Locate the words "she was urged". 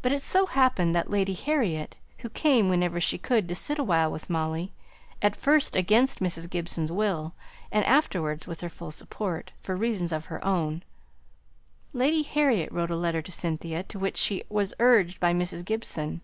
14.16-15.20